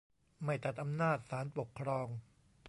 [0.45, 2.07] ไม่ตัดอำนาจศาลปกครอง